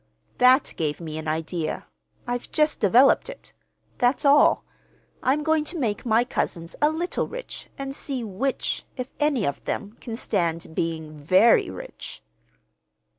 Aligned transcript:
That 0.39 0.73
gave 0.77 0.99
me 0.99 1.19
an 1.19 1.27
idea. 1.27 1.85
I've 2.25 2.51
just 2.51 2.79
developed 2.79 3.29
it. 3.29 3.53
That's 3.99 4.25
all. 4.25 4.63
I'm 5.21 5.43
going 5.43 5.63
to 5.65 5.77
make 5.77 6.07
my 6.07 6.23
cousins 6.23 6.75
a 6.81 6.89
little 6.89 7.27
rich, 7.27 7.69
and 7.77 7.93
see 7.95 8.23
which, 8.23 8.83
if 8.97 9.09
any 9.19 9.45
of 9.45 9.63
them, 9.65 9.91
can 10.01 10.15
stand 10.15 10.73
being 10.73 11.15
very 11.19 11.69
rich." 11.69 12.23